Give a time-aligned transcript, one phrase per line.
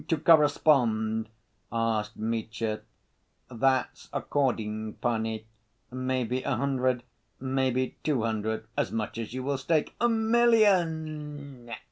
[0.07, 1.29] To correspond?"
[1.71, 2.81] asked Mitya.
[3.51, 5.45] "That's according, panie,
[5.91, 7.03] maybe a hundred,
[7.39, 11.71] maybe two hundred, as much as you will stake." "A million!"